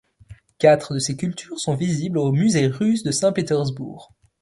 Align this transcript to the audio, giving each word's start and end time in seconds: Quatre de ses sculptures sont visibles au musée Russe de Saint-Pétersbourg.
Quatre 0.57 0.95
de 0.95 0.99
ses 0.99 1.13
sculptures 1.13 1.59
sont 1.59 1.75
visibles 1.75 2.17
au 2.17 2.31
musée 2.31 2.65
Russe 2.65 3.03
de 3.03 3.11
Saint-Pétersbourg. 3.11 4.11